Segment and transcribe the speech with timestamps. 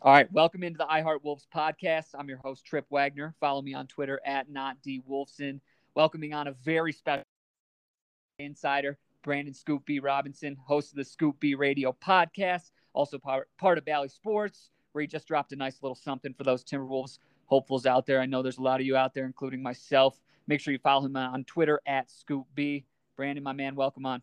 [0.00, 2.14] All right, welcome into the iHeart Wolves podcast.
[2.16, 3.34] I'm your host Trip Wagner.
[3.40, 5.58] Follow me on Twitter at notdwolfson.
[5.96, 7.24] Welcoming on a very special
[8.38, 13.76] insider, Brandon Scoop B Robinson, host of the Scoop B Radio podcast, also part, part
[13.76, 17.84] of Bally Sports, where he just dropped a nice little something for those Timberwolves hopefuls
[17.84, 18.20] out there.
[18.20, 20.20] I know there's a lot of you out there, including myself.
[20.46, 22.84] Make sure you follow him on Twitter at Scoop B.
[23.16, 24.22] Brandon, my man, welcome on.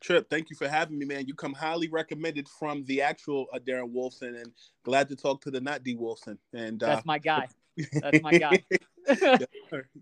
[0.00, 1.26] Trip, thank you for having me, man.
[1.26, 4.52] You come highly recommended from the actual uh, Darren Wolfson, and
[4.84, 6.38] glad to talk to the not D Wolfson.
[6.52, 7.48] And uh, that's my guy.
[7.92, 8.64] That's my guy.
[9.06, 9.20] yes,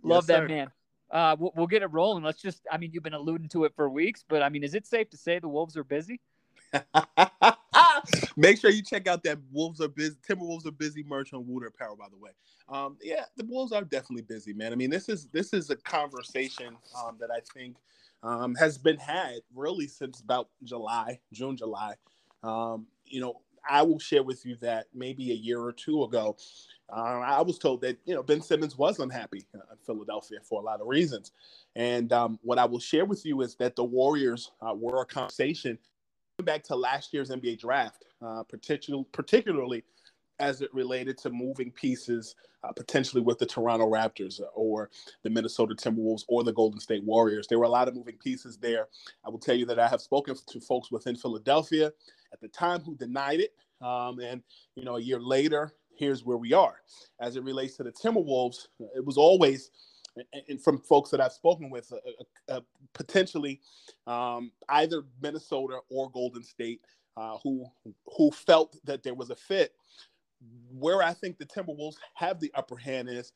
[0.02, 0.48] Love yes, that sir.
[0.48, 0.70] man.
[1.10, 2.24] Uh, we'll, we'll, get it rolling.
[2.24, 2.62] Let's just.
[2.72, 5.10] I mean, you've been alluding to it for weeks, but I mean, is it safe
[5.10, 6.20] to say the Wolves are busy?
[8.36, 10.16] Make sure you check out that Wolves are busy.
[10.28, 12.30] Timberwolves are busy merch on Wooter Apparel, by the way.
[12.68, 14.72] Um, yeah, the Wolves are definitely busy, man.
[14.72, 17.76] I mean, this is this is a conversation um, that I think
[18.26, 21.94] um, has been had really since about July, June, July.
[22.42, 26.36] Um, you know, I will share with you that maybe a year or two ago,
[26.92, 30.64] uh, I was told that you know Ben Simmons was unhappy in Philadelphia for a
[30.64, 31.32] lot of reasons,
[31.74, 35.06] and um, what I will share with you is that the Warriors uh, were a
[35.06, 35.78] conversation
[36.44, 39.84] back to last year's NBA draft, uh, particularly
[40.38, 42.34] as it related to moving pieces
[42.64, 44.90] uh, potentially with the Toronto Raptors or
[45.22, 47.46] the Minnesota Timberwolves or the Golden State Warriors.
[47.46, 48.88] There were a lot of moving pieces there.
[49.24, 51.92] I will tell you that I have spoken to folks within Philadelphia
[52.32, 53.54] at the time who denied it.
[53.80, 54.42] Um, and,
[54.74, 56.76] you know, a year later, here's where we are.
[57.20, 59.70] As it relates to the Timberwolves, it was always
[60.48, 61.92] and from folks that I've spoken with,
[62.94, 63.60] potentially
[64.06, 66.80] um, either Minnesota or Golden State,
[67.16, 67.66] uh, who
[68.16, 69.74] who felt that there was a fit
[70.78, 73.32] where I think the Timberwolves have the upper hand is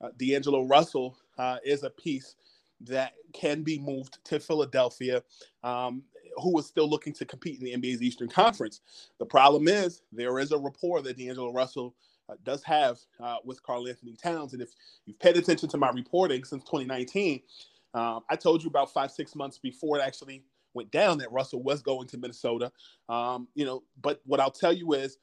[0.00, 2.36] uh, D'Angelo Russell uh, is a piece
[2.80, 5.22] that can be moved to Philadelphia,
[5.64, 6.02] um,
[6.36, 8.80] who is still looking to compete in the NBA's Eastern Conference.
[9.18, 11.94] The problem is there is a rapport that D'Angelo Russell
[12.28, 14.70] uh, does have uh, with Karl-Anthony Towns, and if
[15.06, 17.42] you've paid attention to my reporting since 2019,
[17.94, 21.62] um, I told you about five six months before it actually went down that Russell
[21.62, 22.70] was going to Minnesota.
[23.08, 25.16] Um, you know, but what I'll tell you is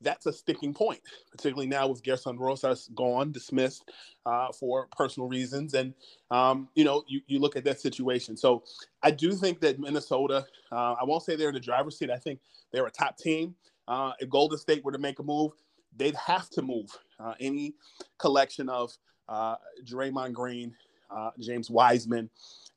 [0.00, 1.00] that's a sticking point,
[1.30, 3.90] particularly now with Gersson Rosas gone, dismissed
[4.26, 5.74] uh, for personal reasons.
[5.74, 5.94] And,
[6.30, 8.36] um, you know, you, you look at that situation.
[8.36, 8.62] So
[9.02, 12.10] I do think that Minnesota, uh, I won't say they're in the driver's seat.
[12.10, 12.40] I think
[12.72, 13.54] they're a top team.
[13.86, 15.52] Uh, if Golden State were to make a move,
[15.96, 17.74] they'd have to move uh, any
[18.18, 18.92] collection of
[19.28, 20.74] uh, Draymond Green,
[21.10, 22.30] uh, James Wiseman,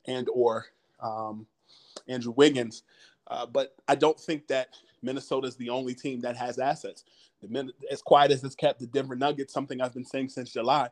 [0.06, 0.66] and or
[1.00, 1.46] um,
[2.08, 2.82] Andrew Wiggins.
[3.52, 4.68] but I don't think that
[5.02, 7.04] Minnesota is the only team that has assets.
[7.90, 10.88] As quiet as it's kept, the Denver Nuggets, something I've been saying since July,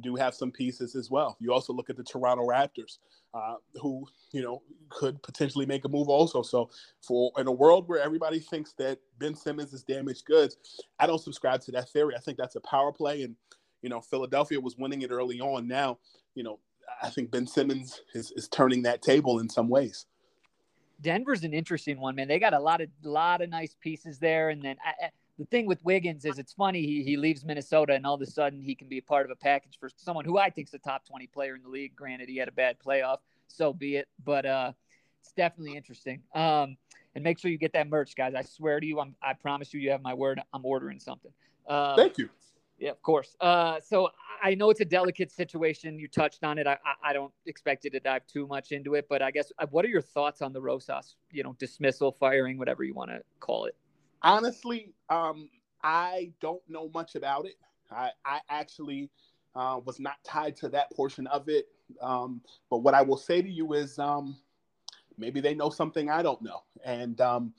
[0.00, 1.36] do have some pieces as well.
[1.38, 2.98] You also look at the Toronto Raptors,
[3.34, 6.42] uh, who you know could potentially make a move also.
[6.42, 6.70] So,
[7.00, 10.56] for in a world where everybody thinks that Ben Simmons is damaged goods,
[10.98, 12.14] I don't subscribe to that theory.
[12.16, 13.36] I think that's a power play, and
[13.82, 15.68] you know Philadelphia was winning it early on.
[15.68, 15.98] Now,
[16.34, 16.58] you know,
[17.02, 20.06] I think Ben Simmons is, is turning that table in some ways.
[21.02, 22.28] Denver's an interesting one, man.
[22.28, 25.66] They got a lot of lot of nice pieces there, and then I, the thing
[25.66, 28.74] with Wiggins is it's funny he, he leaves Minnesota and all of a sudden he
[28.74, 31.06] can be a part of a package for someone who I think is a top
[31.06, 31.96] twenty player in the league.
[31.96, 33.18] Granted, he had a bad playoff,
[33.48, 34.08] so be it.
[34.24, 34.72] But uh,
[35.20, 36.22] it's definitely interesting.
[36.34, 36.76] Um,
[37.14, 38.34] and make sure you get that merch, guys.
[38.34, 40.40] I swear to you, I'm, I promise you, you have my word.
[40.54, 41.30] I'm ordering something.
[41.68, 42.30] Um, Thank you.
[42.78, 43.36] Yeah, of course.
[43.40, 44.08] Uh, so
[44.42, 45.98] I know it's a delicate situation.
[45.98, 46.66] You touched on it.
[46.66, 49.66] I, I don't expect you to dive too much into it, but I guess uh,
[49.70, 53.20] what are your thoughts on the Rosas, you know, dismissal, firing, whatever you want to
[53.38, 53.76] call it?
[54.22, 55.48] Honestly, um,
[55.84, 57.54] I don't know much about it.
[57.90, 59.10] I, I actually
[59.54, 61.68] uh, was not tied to that portion of it.
[62.00, 64.36] Um, but what I will say to you is um,
[65.16, 66.62] maybe they know something I don't know.
[66.84, 67.54] And um,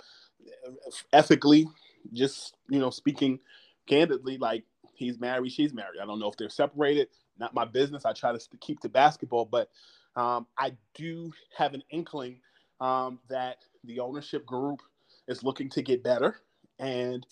[1.13, 1.67] ethically,
[2.11, 3.39] just, you know, speaking
[3.88, 4.63] candidly, like
[4.94, 6.00] he's married, she's married.
[6.02, 7.09] I don't know if they're separated.
[7.40, 8.06] Not my business.
[8.06, 9.70] I try to keep to basketball, but
[10.16, 12.40] um, I do have an inkling
[12.80, 14.81] um, that the ownership group
[15.28, 16.38] is looking to get better,
[16.80, 17.25] and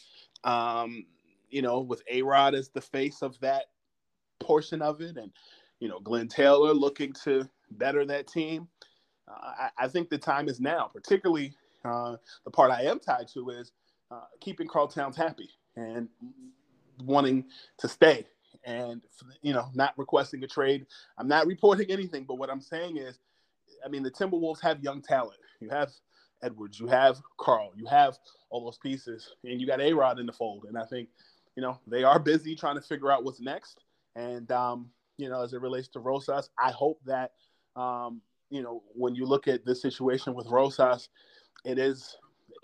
[0.44, 1.06] um,
[1.50, 3.66] you know, with A Rod as the face of that
[4.40, 5.32] portion of it, and
[5.80, 8.68] you know, Glenn Taylor looking to better that team.
[9.28, 10.90] Uh, I, I, think the time is now.
[10.92, 11.54] Particularly,
[11.86, 13.72] uh, the part I am tied to is
[14.10, 16.10] uh, keeping Karl Towns happy and
[17.02, 17.46] wanting
[17.80, 18.26] to stay
[18.64, 19.02] and
[19.42, 20.86] you know not requesting a trade.
[21.18, 23.20] I'm not reporting anything, but what I'm saying is,
[23.86, 25.40] I mean, the Timberwolves have young talent.
[25.60, 25.92] You have
[26.44, 28.18] Edwards, you have Karl, you have
[28.50, 30.66] all those pieces, and you got A Rod in the fold.
[30.68, 31.10] And I think,
[31.56, 33.80] you know, they are busy trying to figure out what's next.
[34.16, 37.32] And um, you know, as it relates to Rosas, I hope that
[37.76, 41.10] um, you know when you look at the situation with Rosas,
[41.64, 42.18] it is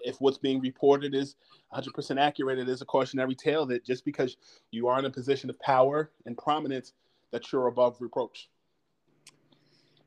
[0.07, 1.35] if what's being reported is
[1.73, 4.37] 100% accurate, it is a cautionary tale that just because
[4.71, 6.93] you are in a position of power and prominence,
[7.31, 8.49] that you're above reproach.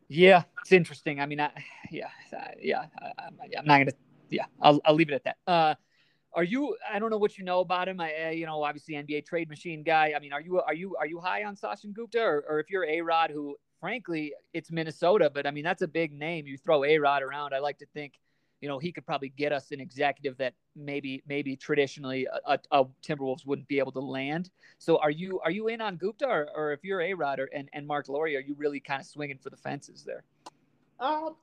[0.08, 1.20] Yeah, it's interesting.
[1.20, 1.50] I mean, I,
[1.90, 2.08] yeah,
[2.60, 3.92] yeah, I, am not gonna.
[4.30, 5.36] Yeah, I'll, I'll leave it at that.
[5.46, 5.74] Uh,
[6.32, 6.76] are you?
[6.90, 8.00] I don't know what you know about him.
[8.00, 10.14] I, you know, obviously NBA trade machine guy.
[10.16, 10.60] I mean, are you?
[10.60, 10.96] Are you?
[10.96, 14.70] Are you high on Sachin Gupta, or, or if you're a Rod, who frankly, it's
[14.70, 16.46] Minnesota, but I mean, that's a big name.
[16.46, 17.54] You throw a Rod around.
[17.54, 18.14] I like to think
[18.60, 22.84] you know, he could probably get us an executive that maybe maybe traditionally a, a,
[23.02, 24.50] Timberwolves wouldn't be able to land.
[24.78, 27.68] So are you are you in on Gupta or, or if you're a Rod and,
[27.72, 30.24] and Marc Lore, are you really kind of swinging for the fences there?
[30.98, 31.36] Um,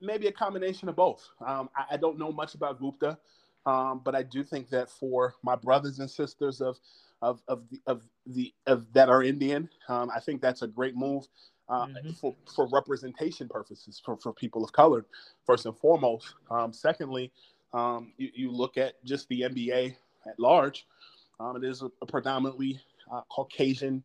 [0.00, 1.28] maybe a combination of both.
[1.46, 3.18] Um, I, I, don't know much about Gupta,
[3.66, 6.78] um, but I do think that for my brothers and sisters of
[7.20, 10.96] of of the of the of that are Indian, um, I think that's a great
[10.96, 11.26] move
[11.68, 12.10] uh, mm-hmm.
[12.10, 15.06] for, for representation purposes for, for people of color,
[15.46, 16.34] first and foremost.
[16.50, 17.32] Um, secondly,
[17.72, 20.86] um, you, you, look at just the NBA at large,
[21.40, 22.80] um, it is a, a predominantly
[23.12, 24.02] uh, Caucasian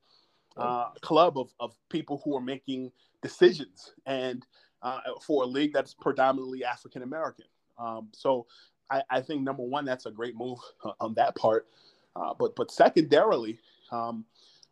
[0.55, 4.45] uh, club of, of people who are making decisions and
[4.81, 7.45] uh, for a league that's predominantly African American.
[7.77, 8.47] Um, so
[8.89, 10.59] I, I, think number one, that's a great move
[10.99, 11.67] on that part.
[12.15, 13.59] Uh, but but secondarily,
[13.91, 14.25] um,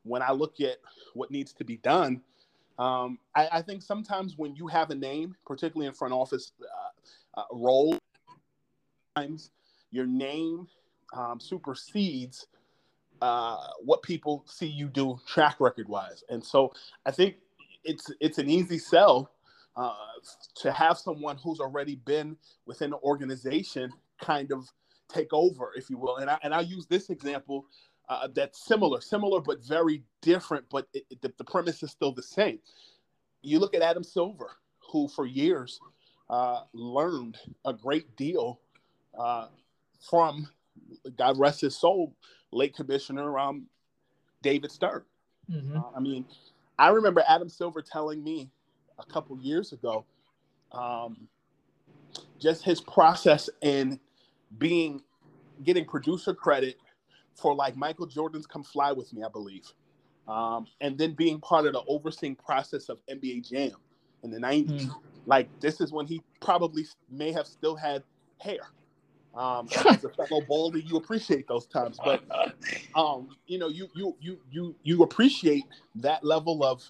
[0.03, 0.77] when I look at
[1.13, 2.21] what needs to be done,
[2.77, 7.39] um, I, I, think sometimes when you have a name, particularly in front office uh,
[7.39, 7.97] uh, role,
[9.15, 9.51] times
[9.91, 10.67] your name
[11.13, 12.47] um, supersedes
[13.21, 16.73] uh, what people see you do track record wise, and so
[17.05, 17.35] I think
[17.85, 19.31] it's it's an easy sell
[19.77, 19.93] uh,
[20.55, 22.35] to have someone who's already been
[22.65, 24.69] within the organization kind of
[25.07, 26.17] take over, if you will.
[26.17, 27.67] And I and I use this example
[28.09, 30.65] uh, that's similar, similar but very different.
[30.69, 32.59] But it, it, the, the, premise is still the same.
[33.41, 34.51] You look at Adam Silver,
[34.91, 35.79] who for years
[36.29, 38.59] uh, learned a great deal
[39.17, 39.47] uh,
[40.09, 40.47] from,
[41.17, 42.15] God rest his soul,
[42.51, 43.67] late Commissioner um,
[44.41, 45.03] David Stern.
[45.51, 45.79] Mm-hmm.
[45.95, 46.25] I mean,
[46.77, 48.49] I remember Adam Silver telling me
[48.99, 50.05] a couple years ago
[50.71, 51.27] um,
[52.39, 53.99] just his process in
[54.57, 55.01] being
[55.63, 56.77] getting producer credit
[57.35, 59.65] for like Michael Jordan's "Come Fly with Me," I believe,
[60.27, 63.75] um, and then being part of the overseeing process of NBA Jam
[64.23, 64.87] in the '90s.
[64.87, 64.95] Mm.
[65.25, 68.03] Like this is when he probably may have still had
[68.39, 68.59] hair.
[69.35, 72.23] Um, as a fellow baldy, you appreciate those times, but
[72.95, 75.65] um, you know, you you you you you appreciate
[75.95, 76.89] that level of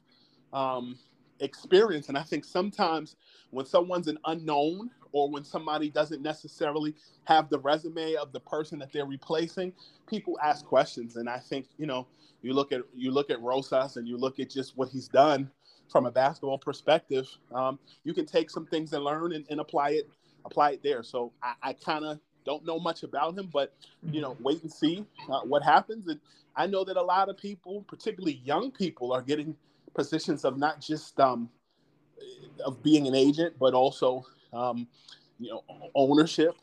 [0.54, 0.98] um,
[1.40, 3.16] experience, and I think sometimes
[3.50, 8.78] when someone's an unknown or when somebody doesn't necessarily have the resume of the person
[8.78, 9.72] that they're replacing,
[10.10, 11.16] people ask questions.
[11.16, 12.06] And I think, you know,
[12.42, 15.50] you look at you look at Rosas and you look at just what he's done
[15.90, 19.92] from a basketball perspective, um, you can take some things and learn and, and apply
[19.92, 20.10] it
[20.44, 21.02] apply it there.
[21.02, 23.74] So I, I kind of don't know much about him, but
[24.12, 26.10] you know, wait and see uh, what happens.
[26.10, 26.20] And
[26.58, 29.56] I know that a lot of people, particularly young people, are getting
[29.94, 31.50] positions of not just um,
[32.66, 34.88] of being an agent, but also um,
[35.40, 35.64] you know,
[35.94, 36.56] ownership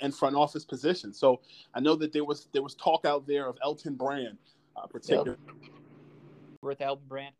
[0.00, 1.18] and front office positions.
[1.18, 1.40] So
[1.74, 4.38] I know that there was there was talk out there of Elton Brand,
[4.76, 5.72] uh, particularly yep.
[6.62, 7.34] with Elton Brand.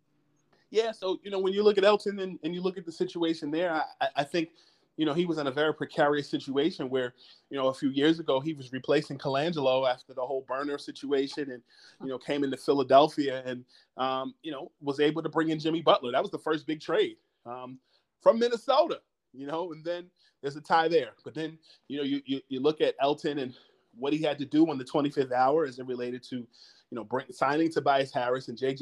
[0.71, 2.93] Yeah, so you know when you look at Elton and, and you look at the
[2.93, 4.51] situation there, I, I think
[4.97, 7.15] you know he was in a very precarious situation where
[7.51, 11.51] you know a few years ago he was replacing Colangelo after the whole burner situation,
[11.51, 11.63] and
[12.03, 13.65] you know came into Philadelphia and
[13.97, 16.13] um, you know was able to bring in Jimmy Butler.
[16.13, 17.79] That was the first big trade um,
[18.23, 19.01] from Minnesota
[19.39, 20.11] you know, and then
[20.43, 21.13] there's a tie there.
[21.25, 23.55] But then, you know, you, you, you look at Elton and
[23.97, 26.47] what he had to do on the 25th hour as it related to, you
[26.91, 28.81] know, bring, signing Tobias Harris and JJ,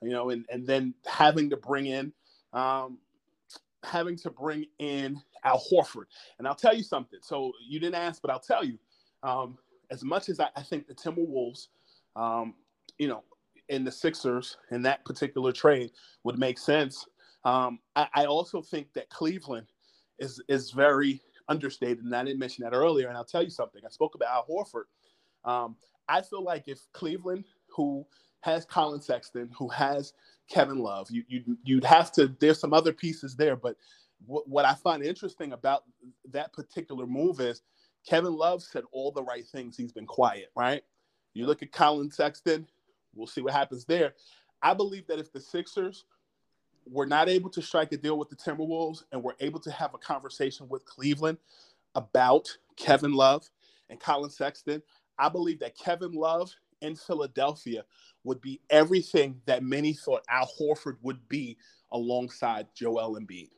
[0.00, 2.12] you know, and, and then having to bring in,
[2.54, 2.98] um,
[3.84, 6.06] having to bring in Al Horford.
[6.38, 7.18] And I'll tell you something.
[7.22, 8.78] So you didn't ask, but I'll tell you,
[9.22, 9.58] um,
[9.90, 11.68] as much as I, I think the Timberwolves,
[12.16, 12.54] um,
[12.98, 13.22] you know,
[13.68, 15.90] in the Sixers in that particular trade
[16.22, 17.06] would make sense
[17.44, 19.66] um, I, I, also think that Cleveland
[20.18, 23.08] is is very understated, and I didn't mention that earlier.
[23.08, 23.82] And I'll tell you something.
[23.84, 24.84] I spoke about Al Horford.
[25.44, 25.76] Um,
[26.08, 28.06] I feel like if Cleveland, who
[28.40, 30.14] has Collin Sexton, who has
[30.48, 32.34] Kevin Love, you, you you'd have to.
[32.40, 33.76] There's some other pieces there, but
[34.26, 35.84] what, what I find interesting about
[36.30, 37.62] that particular move is
[38.08, 39.76] Kevin Love said all the right things.
[39.76, 40.82] He's been quiet, right?
[41.34, 42.66] You look at Collin Sexton.
[43.14, 44.14] We'll see what happens there.
[44.62, 46.04] I believe that if the Sixers
[46.86, 49.94] we're not able to strike a deal with the Timberwolves and we're able to have
[49.94, 51.38] a conversation with Cleveland
[51.94, 53.48] about Kevin Love
[53.90, 54.82] and Collin Sexton,
[55.18, 56.50] I believe that Kevin Love
[56.80, 57.84] in Philadelphia
[58.24, 61.56] would be everything that many thought Al Horford would be
[61.92, 63.50] alongside Joel Embiid.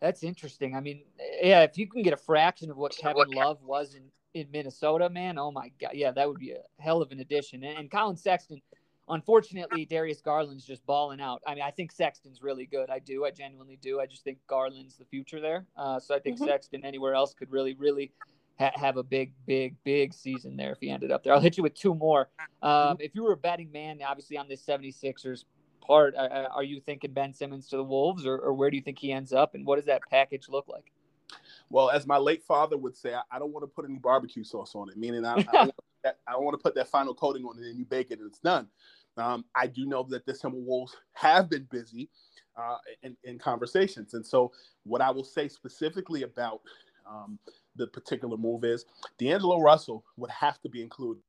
[0.00, 0.76] That's interesting.
[0.76, 1.02] I mean,
[1.42, 4.04] yeah, if you can get a fraction of what Kevin Love was in,
[4.34, 5.92] in Minnesota, man, oh my God.
[5.94, 7.64] Yeah, that would be a hell of an addition.
[7.64, 8.60] And, and Collin Sexton,
[9.08, 11.42] unfortunately, Darius Garland's just balling out.
[11.46, 12.90] I mean, I think Sexton's really good.
[12.90, 13.24] I do.
[13.24, 14.00] I genuinely do.
[14.00, 15.66] I just think Garland's the future there.
[15.76, 16.46] Uh, so I think mm-hmm.
[16.46, 18.12] Sexton anywhere else could really, really
[18.58, 21.32] ha- have a big, big, big season there if he ended up there.
[21.32, 22.28] I'll hit you with two more.
[22.62, 23.00] Um, mm-hmm.
[23.00, 25.44] if you were a betting man, obviously on this 76ers
[25.80, 28.76] part, uh, uh, are you thinking Ben Simmons to the Wolves, or, or, where do
[28.76, 30.92] you think he ends up, and what does that package look like?
[31.70, 34.44] Well, as my late father would say, I, I don't want to put any barbecue
[34.44, 35.70] sauce on it, meaning I, I,
[36.06, 38.18] don't, I don't want to put that final coating on it and you bake it
[38.18, 38.68] and it's done.
[39.16, 42.10] Um, I do know that the Timberwolves have been busy
[42.56, 44.14] uh, in, in, conversations.
[44.14, 44.52] And so,
[44.84, 46.60] what I will say specifically about
[47.08, 47.38] um,
[47.76, 48.84] the particular move is
[49.18, 51.22] D'Angelo Russell would have to be included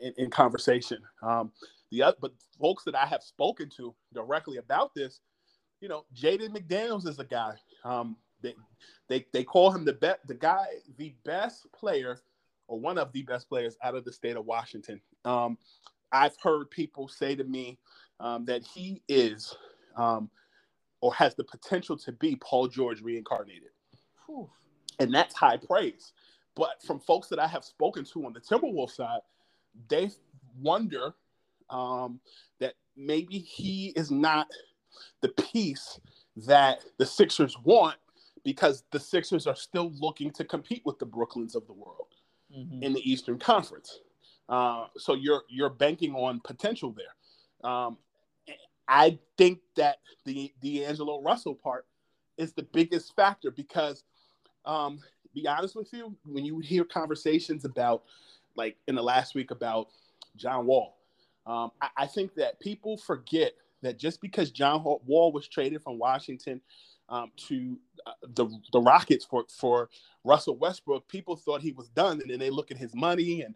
[0.00, 0.98] in, in conversation.
[1.22, 1.52] Um,
[1.90, 5.20] the other, but folks that I have spoken to directly about this,
[5.80, 7.54] you know, Jaden McDaniels is a guy.
[7.84, 8.54] Um, they,
[9.08, 12.20] they they call him the bet the guy the best player
[12.72, 14.98] or one of the best players out of the state of Washington.
[15.26, 15.58] Um,
[16.10, 17.78] I've heard people say to me
[18.18, 19.54] um, that he is
[19.94, 20.30] um,
[21.02, 23.68] or has the potential to be Paul George reincarnated.
[24.24, 24.48] Whew.
[25.00, 26.14] And that's high praise.
[26.54, 29.20] But from folks that I have spoken to on the Timberwolves side,
[29.88, 30.10] they
[30.58, 31.12] wonder
[31.68, 32.20] um,
[32.58, 34.50] that maybe he is not
[35.20, 36.00] the piece
[36.36, 37.96] that the Sixers want
[38.44, 42.06] because the Sixers are still looking to compete with the Brooklyns of the world
[42.56, 42.82] mm-hmm.
[42.82, 44.00] in the Eastern Conference.
[44.48, 47.70] Uh, so you're you're banking on potential there.
[47.70, 47.96] Um,
[48.88, 51.86] I think that the D'Angelo Russell part
[52.36, 54.04] is the biggest factor because,
[54.64, 55.00] um,
[55.34, 58.02] be honest with you, when you hear conversations about,
[58.56, 59.88] like in the last week about
[60.36, 60.96] John Wall,
[61.46, 65.98] um, I, I, think that people forget that just because John Wall was traded from
[65.98, 66.60] Washington
[67.12, 69.90] um, to uh, the the Rockets for for
[70.24, 73.54] Russell Westbrook, people thought he was done, and then they look at his money, and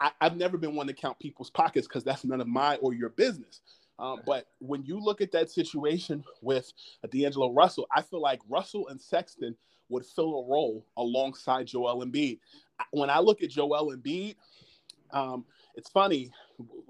[0.00, 2.94] I, have never been one to count people's pockets because that's none of my or
[2.94, 3.62] your business.
[3.98, 6.70] Um, but when you look at that situation with
[7.10, 9.56] D'Angelo Russell, I feel like Russell and Sexton
[9.88, 12.38] would fill a role alongside Joel Embiid.
[12.90, 14.36] When I look at Joel Embiid,
[15.12, 16.30] um, it's funny,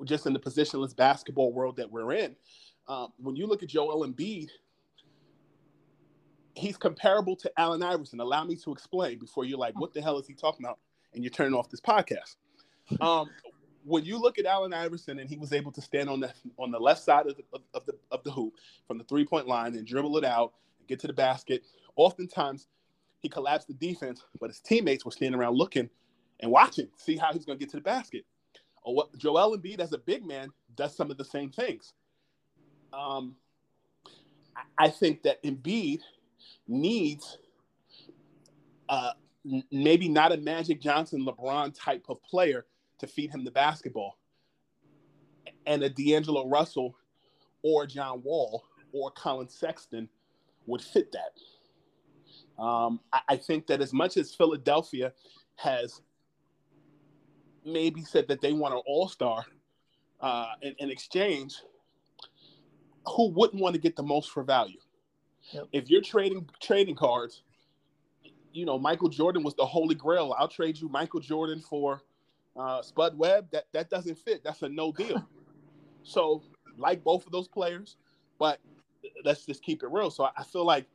[0.05, 2.35] just in the positionless basketball world that we're in.
[2.89, 4.49] Um, when you look at Joel Embiid,
[6.57, 8.21] he's comparable to Allen Iverson.
[8.21, 10.79] Allow me to explain before you're like, what the hell is he talking about?
[11.15, 12.37] And you're turning off this podcast.
[13.01, 13.31] Um,
[13.83, 16.71] when you look at Allen Iverson and he was able to stand on the on
[16.71, 17.43] the left side of the
[17.75, 18.55] of the of the hoop
[18.87, 21.65] from the three point line and dribble it out and get to the basket,
[21.97, 22.69] oftentimes
[23.19, 25.91] he collapsed the defense, but his teammates were standing around looking
[26.39, 28.25] and watching, see how he's going to get to the basket.
[28.85, 31.93] Or what Joel Embiid as a big man does some of the same things.
[32.93, 33.35] Um,
[34.79, 36.03] I think that Embiid
[36.69, 37.39] needs
[38.89, 39.13] uh,
[39.71, 42.67] maybe not a Magic Johnson, LeBron type of player
[42.99, 44.19] to feed him the basketball.
[45.67, 46.97] And a D'Angelo Russell
[47.63, 50.09] or John Wall or Collin Sexton
[50.67, 52.63] would fit that.
[52.63, 55.13] Um, I, I think that as much as Philadelphia
[55.57, 56.01] has
[57.65, 59.45] maybe said that they want an all star
[60.21, 61.57] uh, in, in, exchange,
[63.07, 64.79] who wouldn't want to get the most for value?
[65.53, 65.69] Yep.
[65.73, 67.43] If you're trading trading cards,
[68.53, 70.35] you know Michael Jordan was the holy grail.
[70.39, 72.03] I'll trade you Michael Jordan for
[72.57, 74.43] uh, Spud Webb, that that doesn't fit.
[74.43, 75.27] That's a no deal.
[76.03, 76.43] so
[76.79, 77.97] like both of those players,
[78.39, 78.61] but
[79.25, 80.11] let's just keep it real.
[80.11, 80.87] So I, I feel like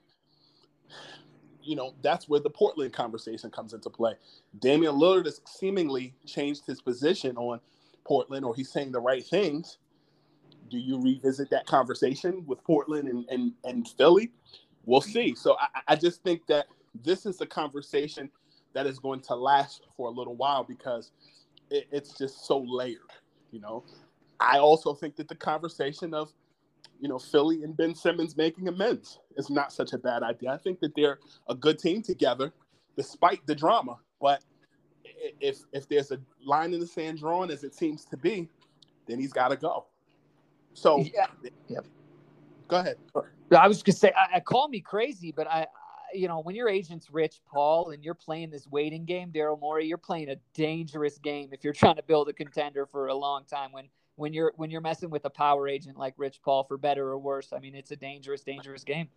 [1.64, 4.14] you know that's where the Portland conversation comes into play.
[4.60, 7.60] Damian Lillard has seemingly changed his position on
[8.04, 9.78] Portland, or he's saying the right things.
[10.72, 14.32] Do you revisit that conversation with Portland and and, and Philly?
[14.86, 15.36] We'll see.
[15.36, 16.68] So I, I just think that
[17.04, 18.32] this is a conversation
[18.74, 21.12] that is going to last for a little while because
[21.72, 23.12] it, it's just so layered,
[23.52, 23.86] you know.
[24.40, 26.32] I also think that the conversation of,
[27.00, 30.52] you know, Philly and Ben Simmons making amends is not such a bad idea.
[30.52, 32.54] I think that they're a good team together,
[32.98, 33.98] despite the drama.
[34.22, 34.44] But
[35.42, 38.50] if if there's a line in the sand drawn, as it seems to be,
[39.08, 39.88] then he's got to go.
[40.74, 41.28] So, yeah,
[41.68, 41.86] yep.
[42.68, 42.96] Go ahead.
[43.58, 45.68] I was gonna say, I, I call me crazy, but I,
[46.14, 49.86] you know, when your agent's Rich Paul and you're playing this waiting game, Daryl Morey,
[49.88, 53.44] you're playing a dangerous game if you're trying to build a contender for a long
[53.46, 53.72] time.
[53.72, 57.08] When when you're when you're messing with a power agent like Rich Paul, for better
[57.10, 59.10] or worse, I mean, it's a dangerous, dangerous game.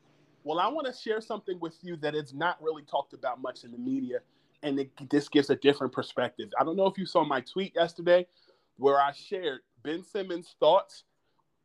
[0.43, 3.65] Well, I want to share something with you that is not really talked about much
[3.65, 4.19] in the media,
[4.63, 6.51] and it, this gives a different perspective.
[6.59, 8.27] I don't know if you saw my tweet yesterday
[8.77, 11.05] where I shared Ben Simmons' thoughts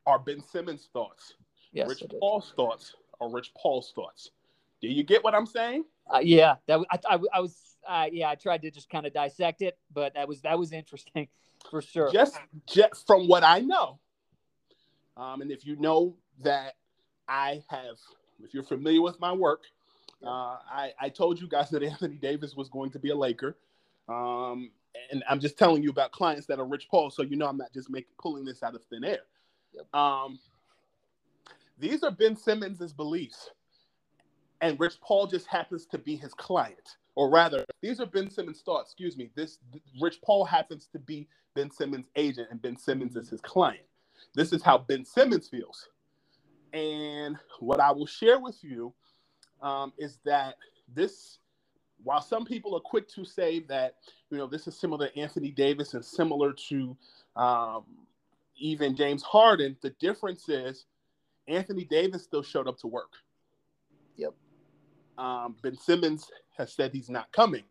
[0.10, 1.34] are Ben Simmons' thoughts.
[1.72, 4.32] Yes, Rich Paul's thoughts are Rich Paul's thoughts.
[4.82, 5.86] Do you get what I'm saying?
[6.12, 9.14] Uh, yeah, that I, I, I was uh, yeah I tried to just kind of
[9.14, 11.28] dissect it, but that was that was interesting
[11.70, 12.12] for sure.
[12.12, 14.00] Just just from what I know,
[15.16, 16.74] um, and if you know that
[17.28, 17.98] I have,
[18.44, 19.64] if you're familiar with my work,
[20.26, 23.58] uh, I, I told you guys that Anthony Davis was going to be a Laker.
[24.08, 24.72] Um,
[25.12, 27.58] and I'm just telling you about clients that are Rich Paul, so you know I'm
[27.58, 29.20] not just making pulling this out of thin air.
[29.74, 29.96] Yep.
[29.96, 30.40] Um,
[31.78, 33.52] these are Ben Simmons' beliefs,
[34.62, 38.62] and Rich Paul just happens to be his client, or rather, these are Ben Simmons'
[38.62, 38.92] thoughts.
[38.92, 39.30] Excuse me.
[39.36, 39.60] This
[40.02, 43.86] Rich Paul happens to be Ben Simmons' agent, and Ben Simmons is his client.
[44.36, 45.90] This is how Ben Simmons feels.
[46.74, 48.94] And what I will share with you
[49.62, 50.56] um, is that
[50.94, 51.40] this,
[52.04, 53.96] while some people are quick to say that,
[54.30, 56.96] you know, this is similar to Anthony Davis and similar to
[57.36, 57.86] um,
[58.60, 60.86] even James Harden, the difference is
[61.48, 63.14] Anthony Davis still showed up to work.
[64.18, 64.34] Yep.
[65.18, 67.64] Um, ben Simmons has said he's not coming.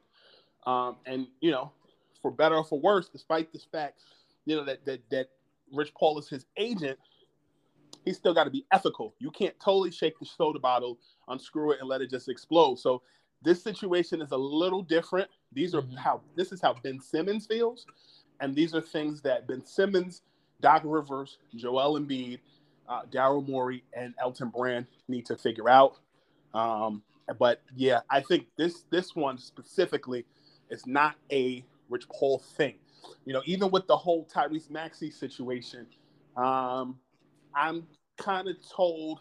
[0.66, 1.72] Um, and, you know,
[2.20, 4.00] for better or for worse, despite this fact,
[4.44, 5.28] you know, that, that, that
[5.72, 6.98] Rich Paul is his agent,
[8.04, 9.14] he's still got to be ethical.
[9.18, 12.78] You can't totally shake the soda bottle, unscrew it, and let it just explode.
[12.78, 13.02] So
[13.42, 15.28] this situation is a little different.
[15.52, 15.96] These are mm-hmm.
[15.96, 17.86] how this is how Ben Simmons feels,
[18.40, 20.22] and these are things that Ben Simmons,
[20.60, 22.40] Doc Rivers, Joel Embiid,
[22.88, 25.98] uh, Daryl Morey, and Elton Brand need to figure out.
[26.54, 27.02] Um,
[27.38, 30.24] but yeah, I think this this one specifically
[30.70, 32.76] is not a Rich Paul thing.
[33.24, 35.86] You know, even with the whole Tyrese Maxey situation,
[36.36, 36.98] um,
[37.54, 37.86] I'm
[38.18, 39.20] kind of told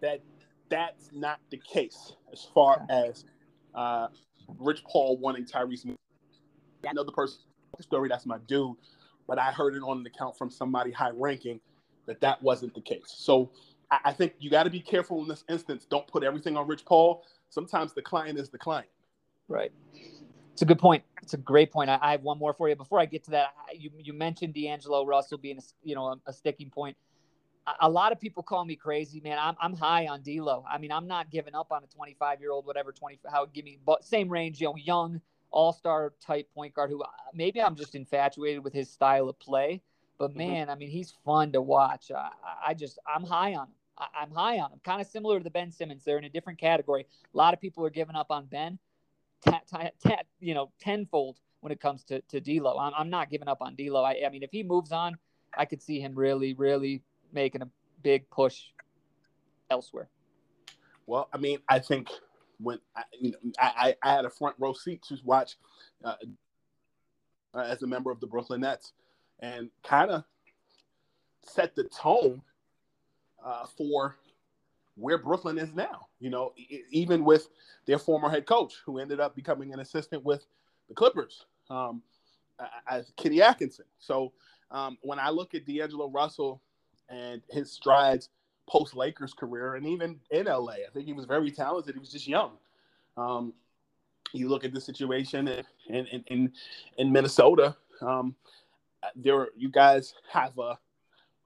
[0.00, 0.20] that
[0.70, 3.24] that's not the case as far as
[3.74, 4.08] uh,
[4.58, 5.94] Rich Paul wanting Tyrese.
[6.88, 7.40] I know the person
[7.80, 8.76] story that's my dude,
[9.30, 11.60] but I heard it on an account from somebody high ranking
[12.06, 13.04] that that wasn't the case.
[13.06, 13.52] So
[13.88, 15.86] I, I think you got to be careful in this instance.
[15.88, 17.24] Don't put everything on Rich Paul.
[17.48, 18.88] Sometimes the client is the client.
[19.46, 19.70] Right.
[20.52, 21.04] It's a good point.
[21.22, 21.90] It's a great point.
[21.90, 22.74] I, I have one more for you.
[22.74, 26.20] Before I get to that, you you mentioned D'Angelo Russell being a, you know a,
[26.26, 26.96] a sticking point
[27.80, 29.38] a lot of people call me crazy, man.
[29.38, 30.64] I'm, I'm high on D'Lo.
[30.68, 33.64] I mean, I'm not giving up on a 25 year old, whatever 20, how give
[33.64, 37.60] me, but same range, you know, young all star type point guard who uh, maybe
[37.60, 39.82] I'm just infatuated with his style of play.
[40.18, 40.38] But mm-hmm.
[40.38, 40.70] man, mm-hmm.
[40.70, 42.10] I mean, he's fun to watch.
[42.10, 42.30] I,
[42.68, 43.74] I just, I'm high on him.
[43.98, 44.80] I, am high on him.
[44.84, 46.04] Kind of similar to the Ben Simmons.
[46.04, 47.06] They're in a different category.
[47.32, 48.78] A lot of people are giving up on Ben,
[49.44, 52.78] ta, ta, ta, you know, tenfold when it comes to to D'Lo.
[52.78, 54.02] I'm, I'm not giving up on D'Lo.
[54.02, 55.16] I, I mean, if he moves on,
[55.56, 57.68] I could see him really, really making a
[58.02, 58.62] big push
[59.70, 60.08] elsewhere?
[61.06, 62.08] Well, I mean, I think
[62.62, 65.56] when I, you know, I, I had a front row seat to watch
[66.04, 66.14] uh,
[67.54, 68.92] uh, as a member of the Brooklyn Nets,
[69.40, 70.24] and kind of
[71.42, 72.42] set the tone
[73.44, 74.16] uh, for
[74.96, 76.06] where Brooklyn is now.
[76.20, 76.52] You know,
[76.90, 77.48] even with
[77.86, 80.46] their former head coach, who ended up becoming an assistant with
[80.88, 82.02] the Clippers, um,
[82.88, 83.86] as Kenny Atkinson.
[83.98, 84.32] So
[84.70, 86.60] um, when I look at D'Angelo Russell
[87.08, 88.28] and his strides
[88.70, 90.74] post Lakers career and even in LA.
[90.74, 91.94] I think he was very talented.
[91.94, 92.52] He was just young.
[93.16, 93.52] Um,
[94.32, 96.52] you look at the situation in in in,
[96.98, 97.76] in Minnesota.
[98.00, 98.36] Um,
[99.16, 100.78] there, you guys have a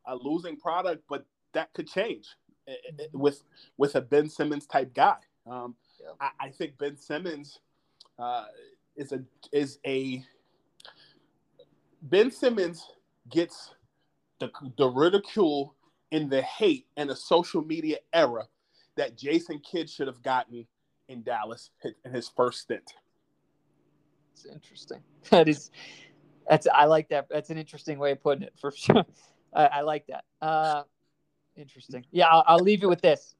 [0.06, 2.26] a losing product, but that could change
[2.68, 3.42] eh, eh, eh, with
[3.78, 5.16] with a Ben Simmons type guy.
[5.46, 6.10] Um, yeah.
[6.20, 7.60] I, I, think Ben Simmons
[8.18, 8.46] uh,
[8.96, 10.22] is a is a
[12.02, 12.86] Ben Simmons
[13.30, 13.70] gets
[14.40, 15.74] the, the ridicule
[16.14, 18.46] and the hate in the social media era
[18.96, 20.64] that Jason Kidd should have gotten
[21.08, 21.70] in Dallas
[22.04, 22.94] in his first stint.
[24.32, 25.02] It's interesting.
[25.30, 25.70] That is,
[26.48, 27.26] that's I like that.
[27.30, 29.04] That's an interesting way of putting it for sure.
[29.54, 30.24] I, I like that.
[30.40, 30.82] Uh,
[31.56, 32.04] interesting.
[32.10, 33.34] Yeah, I'll, I'll leave you with this.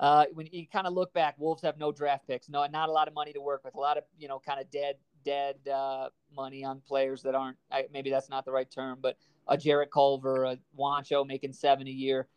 [0.00, 2.92] Uh, when you kind of look back, Wolves have no draft picks, no, not a
[2.92, 4.96] lot of money to work with, a lot of you know kind of dead,
[5.26, 7.58] dead uh, money on players that aren't.
[7.70, 9.18] I, maybe that's not the right term, but
[9.50, 12.28] a Jarrett Culver, a Juancho making seven a year.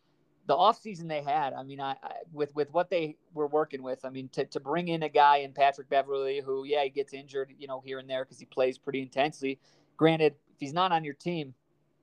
[0.46, 4.04] The offseason they had, I mean, I, I, with with what they were working with,
[4.04, 7.14] I mean, to, to bring in a guy in Patrick Beverley who, yeah, he gets
[7.14, 9.58] injured, you know, here and there because he plays pretty intensely.
[9.96, 11.54] Granted, if he's not on your team,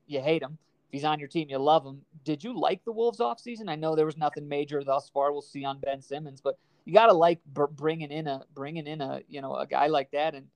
[0.08, 0.58] you hate him.
[0.88, 2.00] If he's on your team, you love him.
[2.24, 3.68] Did you like the Wolves offseason?
[3.68, 5.30] I know there was nothing major thus far.
[5.30, 9.00] We'll see on Ben Simmons, but you got to like bringing in a bringing in
[9.00, 10.48] a you know a guy like that and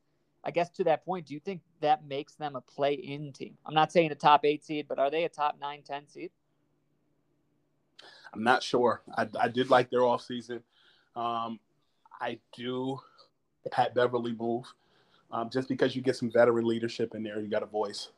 [0.47, 3.57] I guess to that point, do you think that makes them a play in team?
[3.65, 6.31] I'm not saying a top eight seed, but are they a top nine, 10 seed?
[8.33, 9.03] I'm not sure.
[9.17, 10.61] I, I did like their offseason.
[11.15, 11.59] Um,
[12.21, 13.01] I do
[13.71, 14.65] Pat Beverley move
[15.31, 18.11] um, just because you get some veteran leadership in there, you got a voice.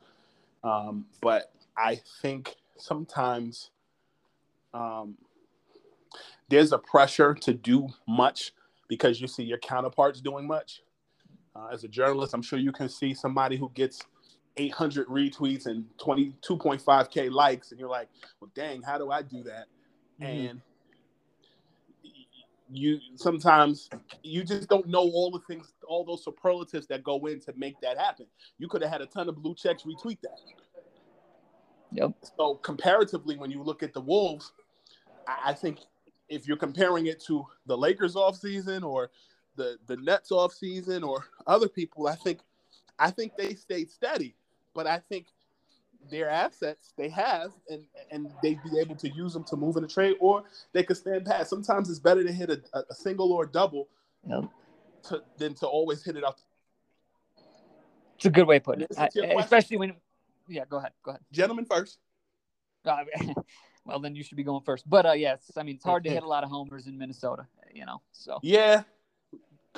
[0.63, 3.71] Um, but I think sometimes
[4.73, 5.17] um,
[6.49, 8.53] there's a pressure to do much
[8.87, 10.81] because you see your counterparts doing much.
[11.59, 14.01] Uh, as a journalist, I'm sure you can see somebody who gets
[14.57, 18.07] 800 retweets and 22.5k likes, and you're like,
[18.39, 19.65] "Well, dang, how do I do that?"
[20.21, 20.23] Mm-hmm.
[20.23, 20.61] And
[22.71, 23.89] you sometimes
[24.23, 27.79] you just don't know all the things, all those superlatives that go in to make
[27.81, 28.25] that happen.
[28.57, 30.39] You could have had a ton of blue checks retweet that.
[31.91, 32.11] Yep.
[32.37, 34.53] So comparatively, when you look at the Wolves,
[35.27, 35.79] I think
[36.29, 39.09] if you're comparing it to the Lakers off season or
[39.59, 42.39] the the Nets off season or other people, I think
[42.97, 44.35] I think they stayed steady.
[44.73, 45.27] But I think
[46.09, 49.83] their assets they have and and they'd be able to use them to move in
[49.83, 51.47] a trade or they could stand pat.
[51.47, 53.89] Sometimes it's better to hit a, a single or a double
[54.25, 54.45] yep.
[55.09, 56.41] to, than to always hit it out.
[58.15, 59.93] It's a good way to put it, I, especially when.
[60.47, 60.91] Yeah, go ahead.
[61.03, 61.21] Go ahead.
[61.31, 61.99] Gentlemen first.
[62.85, 63.03] Uh,
[63.85, 64.89] well, then you should be going first.
[64.89, 67.45] But uh, yes, I mean it's hard to hit a lot of homers in Minnesota,
[67.73, 68.01] you know.
[68.11, 68.83] So yeah,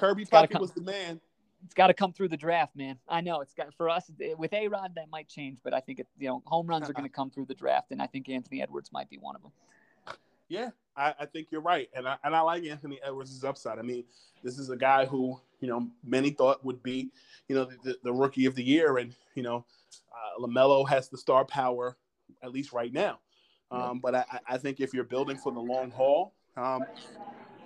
[0.02, 1.22] Kirby Puckett was the man
[1.64, 2.98] it's got to come through the draft, man.
[3.08, 6.00] I know it's got for us with A Rod that might change, but I think
[6.00, 8.30] it, you know home runs are going to come through the draft, and I think
[8.30, 9.52] Anthony Edwards might be one of them.
[10.50, 13.80] Yeah, I, I, think you're right, and I and I like Anthony Edwards' upside.
[13.80, 14.04] I mean,
[14.44, 17.12] this is a guy who you know many thought would be
[17.48, 19.66] you know the, the rookie of the year, and you know
[20.12, 21.98] uh, Lamelo has the star power
[22.44, 23.20] at least right now.
[23.70, 24.00] Um.
[24.00, 26.84] But I, I think if you're building for the long haul, um,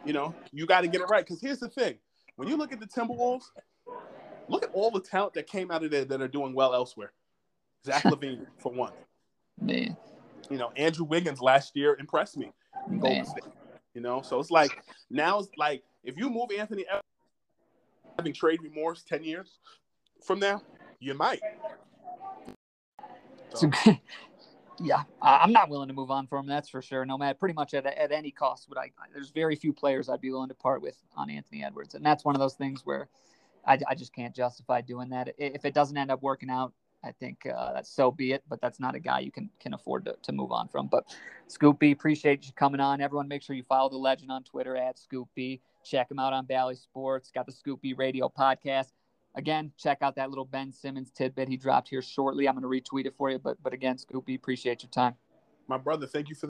[0.05, 1.25] you know you got to get it right.
[1.25, 1.95] Because here's the thing:
[2.35, 3.45] when you look at the Timberwolves,
[4.47, 7.13] look at all the talent that came out of there that are doing well elsewhere.
[7.85, 8.93] Zach LaVine, for one.
[9.59, 9.95] Man.
[10.49, 12.51] You know, Andrew Wiggins last year impressed me.
[12.99, 13.43] Golden State.
[13.93, 16.85] You know, so it's like now it's like if you move Anthony
[18.17, 19.59] having trade remorse 10 years
[20.23, 20.61] from now,
[20.99, 21.39] you might.
[23.53, 23.71] So.
[24.81, 26.47] Yeah, I'm not willing to move on from him.
[26.47, 27.05] That's for sure.
[27.05, 28.91] No matter, pretty much at, at any cost, would I?
[29.13, 32.25] There's very few players I'd be willing to part with on Anthony Edwards, and that's
[32.25, 33.07] one of those things where
[33.65, 35.33] I, I just can't justify doing that.
[35.37, 38.43] If it doesn't end up working out, I think uh, that's so be it.
[38.49, 40.87] But that's not a guy you can can afford to, to move on from.
[40.87, 41.15] But
[41.47, 42.99] Scoop B, appreciate you coming on.
[42.99, 45.61] Everyone, make sure you follow the legend on Twitter at Scoop B.
[45.83, 47.31] Check him out on Bally Sports.
[47.33, 48.91] Got the Scoop B Radio podcast.
[49.35, 52.47] Again, check out that little Ben Simmons tidbit he dropped here shortly.
[52.47, 53.39] I'm going to retweet it for you.
[53.39, 55.15] But but again, Scoop B, appreciate your time.
[55.67, 56.43] My brother, thank you for.